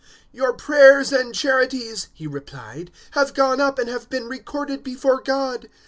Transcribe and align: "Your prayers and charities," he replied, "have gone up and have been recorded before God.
"Your 0.31 0.51
prayers 0.53 1.11
and 1.11 1.35
charities," 1.35 2.07
he 2.11 2.25
replied, 2.25 2.89
"have 3.11 3.35
gone 3.35 3.61
up 3.61 3.77
and 3.77 3.87
have 3.87 4.09
been 4.09 4.27
recorded 4.27 4.83
before 4.83 5.21
God. 5.21 5.69